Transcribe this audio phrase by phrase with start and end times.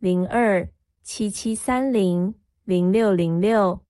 [0.00, 0.68] 零二
[1.02, 2.32] 七七三零
[2.64, 3.80] 零六零六。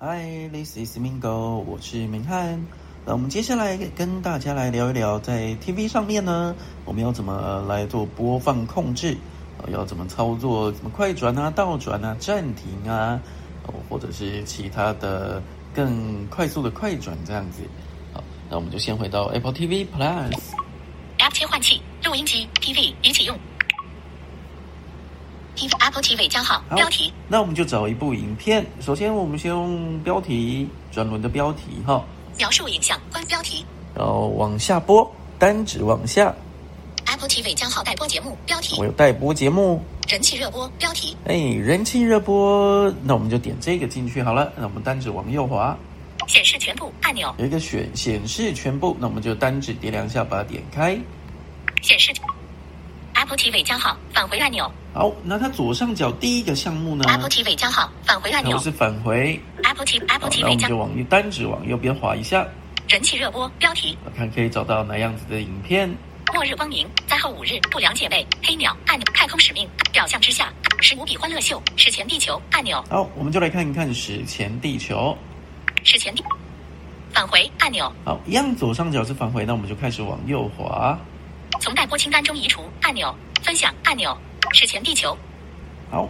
[0.00, 2.66] Hi，this is Mingo，我是明翰。
[3.04, 9.16] 那我们接下来跟大家来聊一聊，在 TV 上面呢，我们要怎么来做播放控制？
[9.68, 10.72] 要怎么操作？
[10.72, 13.22] 怎么快转啊、倒转啊、暂停啊，
[13.88, 15.40] 或者是其他的
[15.72, 17.62] 更快速的快转这样子。
[18.12, 20.32] 好，那我们就先回到 Apple TV Plus。
[21.18, 23.38] App 切换器，录音机，TV 已启用。
[25.80, 27.12] Apple TV 加号，标题。
[27.28, 28.64] 那我们就找一部影片。
[28.80, 32.04] 首先，我们先用标题，转轮的标题哈。
[32.36, 33.64] 描述影像，关标题。
[33.94, 36.34] 然后往下播，单指往下。
[37.06, 38.76] Apple TV 加号待播节目，标题。
[38.78, 39.82] 我有待播节目。
[40.08, 41.16] 人气热播，标题。
[41.24, 44.52] 哎，人气热播，那我们就点这个进去好了。
[44.56, 45.76] 那我们单指往右滑。
[46.26, 50.98] 显示全部按钮有一个选显示全部，那我们就单指点两下把它点开。
[51.82, 52.12] 显示
[53.26, 54.70] Apple TV 加号返回按钮。
[54.94, 58.56] 好，那它左上角第一个项目呢？Apple TV 加号返回按钮。
[58.58, 60.68] 是返回 Apple TV Apple TV 加。
[60.68, 62.46] 那我们就往右单指往右边滑一下。
[62.88, 63.98] 人气热播标题。
[64.04, 65.92] 我看可以找到哪样子的影片？
[66.32, 72.80] 末日光明，灾后五日，不良姐妹，黑鸟按钮，太空使命，表象之下，十五比欢乐秀，史前地球按钮。
[72.88, 75.18] 好，我们就来看一看史前地球。
[75.82, 76.22] 史前地
[77.12, 77.92] 返回按钮。
[78.04, 80.96] 好，一样左上角是返回，那我们就开始往右滑。
[81.60, 84.16] 从待播清单中移除按钮，分享按钮，
[84.52, 85.16] 史前地球。
[85.90, 86.08] 好，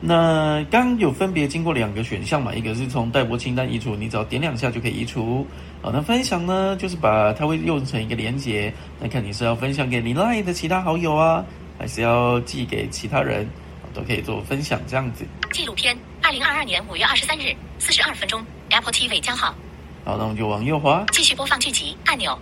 [0.00, 5.46] 那刚有分别经过两个选项嘛，一个是从待播清单移除，你只要点两下就可以移除。
[5.80, 11.44] 好，那分享呢，就是把它会用成一个连接，那看你是要分享给你 LINE 的其他好友啊，
[11.78, 13.48] 还是要寄给其他人，
[13.94, 15.26] 都可以做分享这样子。
[15.52, 19.54] 纪录片，二零二二年五月二十三日，四十二分钟，Apple TV 加号。
[20.04, 22.36] 好，那我们就往右滑，继续播放剧集按钮。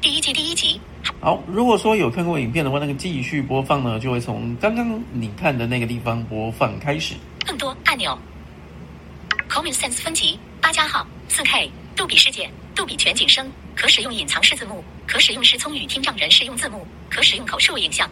[0.00, 0.80] 第一季第一集。
[1.20, 7.14] 好，如果说有看过影片的话，那个继续播放呢，就会从刚刚你看的那个地方播放开始。
[7.46, 8.16] 更多按钮。
[9.48, 18.08] Common Sense 分级八加号四 K 杜比世界杜比全景声，可使用隐藏式字幕，可使用时聪语听障人士用字幕，可使用口述影像。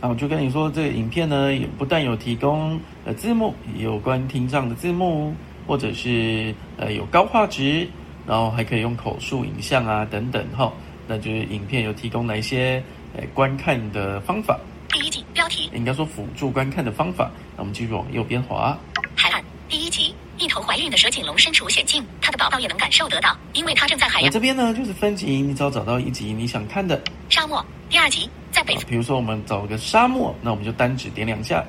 [0.00, 5.34] 啊，我就跟你说，这个影片呢，也不但有提供呃字幕，有关听障的字幕，
[5.66, 7.86] 或者是呃有高画质，
[8.26, 10.72] 然后还可以用口述影像啊等等哈。
[11.08, 12.82] 那就是影片有提供哪一些
[13.16, 14.58] 诶观看的方法？
[14.90, 15.70] 第一集标题。
[15.74, 17.30] 应该说辅助观看的方法。
[17.56, 18.76] 那我们继续往右边滑。
[19.16, 19.42] 海岸。
[19.70, 24.30] 第一集，一头怀孕的蛇颈龙身处险境，它的宝宝也能感受得到，因为它正在海洋。
[24.30, 27.02] 这边呢就是分级，你只要找到一集你想看的。
[27.30, 27.64] 沙漠。
[27.88, 28.76] 第二集在北。
[28.86, 31.64] 比如说我们找个沙漠，那我们就单指点两下。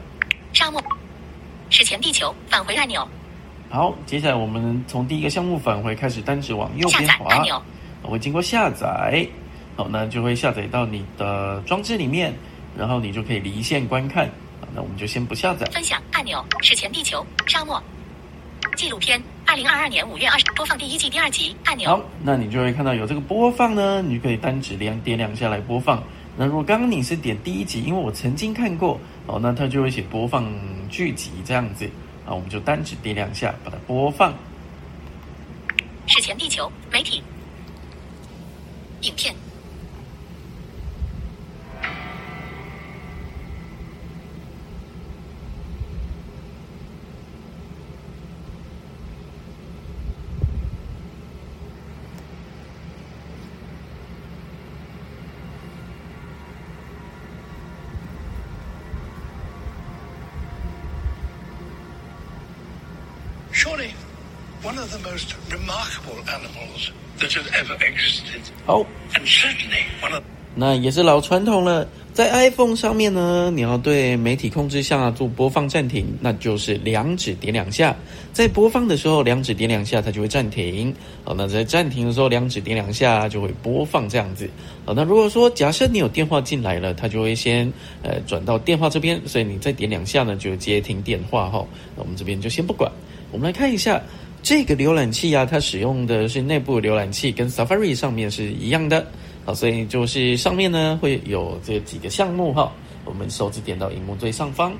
[0.52, 0.84] 沙漠
[1.70, 3.08] 史前地球返回按钮。
[3.70, 7.26] 好，接下来我们从第一个项目返回开始，单指往右边滑。
[7.30, 7.62] 按钮。
[8.08, 9.28] 会经过下载，
[9.76, 12.34] 好，那就会下载到你的装置里面，
[12.78, 14.30] 然后你就可以离线观看。
[14.74, 15.66] 那我们就先不下载。
[15.72, 17.82] 分享按钮，史前地球沙漠
[18.76, 21.90] 纪录片，二零二二年五月二十播放第一季第二集按钮。
[21.90, 26.04] 好，那你就会看到有这个播放呢，你就可以单指两点两下来播放。
[26.38, 30.48] 那如果刚刚你是点第一集，因为我曾经看过，哦，那它就会写播放
[30.88, 31.86] 剧集这样子，
[32.26, 34.34] 啊，我们就单指点两下把它播放。
[36.06, 37.24] 史前地球媒体。
[39.02, 39.34] 影片。
[63.52, 63.94] Surely,
[64.62, 66.94] one of the most remarkable animals.
[67.20, 68.42] That has ever existed.
[68.66, 70.24] 好，and certainly one of
[70.56, 77.96] 那也是老传统了，在 iPhone 上面呢，你要对媒体控制下做播放暂停，那就是两指点两下，
[78.34, 80.94] 在播放的时候两指点两下，它就会暂停。
[81.24, 84.50] 好，那在暂停的时候两指点两下就会播放这样子。
[84.86, 87.72] 好，那如果说假设你有电话进来了，它就会先
[88.02, 91.66] 呃转到电话这边，所以你再点两下呢就接听电话哈。
[91.96, 92.92] 那我们这边就先不管，
[93.32, 94.02] 我们来看一下。
[94.42, 99.06] 这个浏览器啊，它使用的是内部浏览器，跟 Safari 上面是一样的。
[99.46, 102.72] 好，所以就是上面呢会有这几个项目哈，
[103.06, 104.74] 我们手指点到荧幕最上方，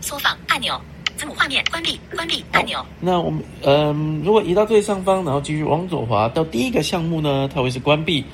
[0.00, 0.80] 缩放按钮，
[1.16, 2.84] 字母画面关闭，关闭按钮。
[3.00, 8.24] 那我们嗯，如果移到最上方，然后继续往左滑到第一个项目呢，它会是关闭。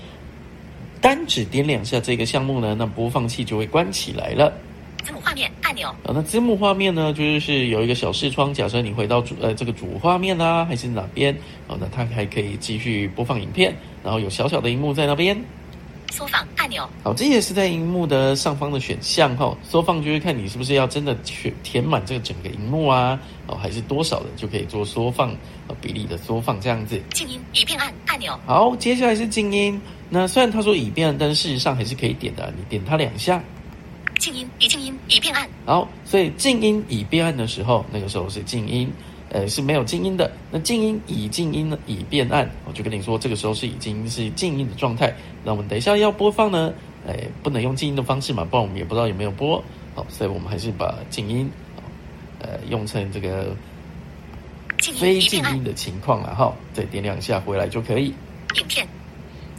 [1.01, 4.53] 单指点两下这个项目呢，那播放器就会关起来了。
[6.05, 8.53] 那字幕画面呢，就是有一个小视窗。
[8.53, 11.35] 假设你回到主呃这个主画面啊，还是哪边？
[11.69, 15.41] 哦，那它还可以继续播放影片，然后有小小的荧幕在那边。
[16.12, 16.88] 缩放按钮。
[17.05, 19.56] 好，这也是在荧幕的上方的选项哈。
[19.62, 23.17] 缩放就是看你是不是要真的去填满这个整个荧幕啊，
[23.47, 25.31] 哦，还是多少的就可以做缩放
[25.69, 27.00] 呃比例的缩放这样子。
[27.15, 28.37] 静音以便按按钮。
[28.44, 29.81] 好，接下来是静音。
[30.09, 32.53] 那虽然他说已变暗，但是事实上还是可以点的。
[32.56, 33.41] 你点它两下。
[34.19, 35.49] 静音已静音已变暗。
[35.67, 38.91] 好，所以静音已变暗的时候，那个时候是静音，
[39.31, 40.31] 呃是没有静音的。
[40.51, 45.15] 那静音已静音呢，已变暗，我就跟你说，这个时候是已经是静音的状态。
[45.45, 46.73] 那我们等一下要播放呢，
[47.07, 49.62] 哎，不能用静音的方式嘛，不然我们也不知道有没有播。
[49.95, 51.51] 好，所以我们还是把静音，
[52.39, 53.55] 呃，用成这个
[54.99, 58.15] 非静音的情况了哈，再点两下回来就可以。
[58.57, 58.87] 影片。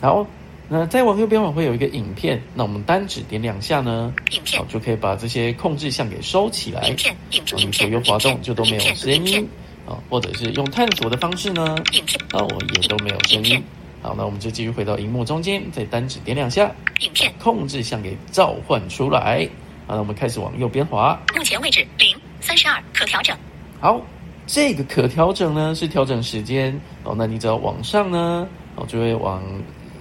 [0.02, 0.26] 好。
[0.74, 6.88] 那再往右边往会有一个影片，那我们单指点两下呢，影片就可以把这些控制项给收起来。
[6.88, 9.46] 影片，影片，左右滑动就都没有声音
[9.86, 13.62] 啊，或者是用探索的方式呢，影片，那我也都没有声音。
[14.02, 16.72] 好，那我们就继续回到荧幕中间，再单指点两下，
[17.02, 19.46] 影片控制项给召唤出来。
[19.88, 21.20] 好，那我们开始往右边滑。
[21.36, 23.36] 目前位置零三十二，可调整。
[23.82, 24.02] 好，
[24.48, 29.44] 这个可调整呢是调整时间哦，那你只要往上呢，哦就会往。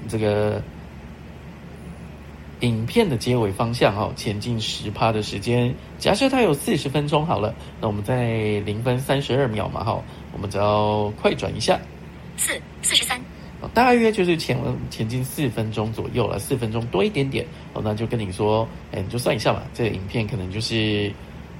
[0.08, 0.62] 这个
[2.60, 5.74] 影片的结尾方向哈，前进十趴的时间。
[5.98, 10.02] 假设它有四十分钟好了，那我们在零分三十二秒嘛哈，
[10.32, 11.78] 我们只要快转一下，
[12.36, 12.52] 四
[12.82, 13.20] 四十三，
[13.72, 14.58] 大约就是前
[14.90, 21.12] 前进四分钟左右了，四分钟多一点点哦，那就跟你说，哎，你就算一下嘛，这个影片可能就是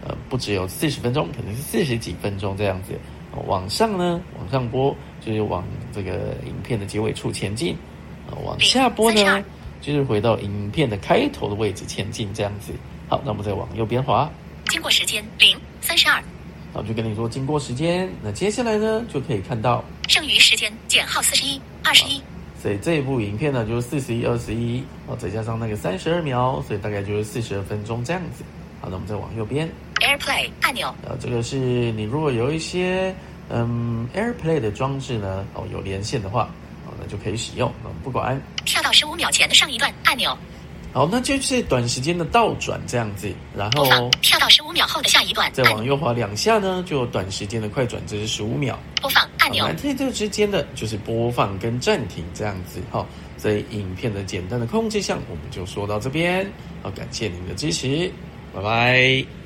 [0.06, 2.92] 呃不只有四十分钟，可能是四十几分钟这样子。
[3.46, 7.76] 往上呢，往上播就是往这个影片的结尾处前进。
[8.44, 9.44] 往下播呢，
[9.80, 12.72] 就是回到影片的开头的位置前进，这样子。
[13.08, 14.30] 好，那我们再往右边滑。
[14.68, 16.22] 经过时间零三十二。
[16.72, 18.08] 好，就跟你说经过时间。
[18.22, 22.22] 那接下来呢，就可以看到剩余时间减号四十一二十一。
[22.62, 28.44] 所以这一部影片呢，就是四十一二十一，哦，再加上那个三十二秒，所以大概就是四十二分钟这样子。
[28.80, 29.68] 好，那我们再往右边。
[29.96, 30.94] AirPlay 按钮。
[31.04, 33.12] 呃，这个是你如果有一些
[33.48, 36.48] 嗯 AirPlay 的装置呢，哦，有连线的话。
[37.10, 37.72] 那就可以使用，
[38.04, 40.36] 不管跳到十五秒前的上一段按钮。
[40.92, 48.78] 好，那就是短时间的倒转这样子，然后跳到十五秒后的下一段，再往右滑两下呢，就短时间的快转，这是十五秒。
[49.00, 49.68] 播放按钮。
[49.80, 52.80] 这这之间的就是播放跟暂停这样子。
[52.90, 56.44] 好，所以影片的简单的控制项我们就说到这边。
[56.82, 58.10] 好，感谢您的支持，
[58.52, 59.39] 拜拜。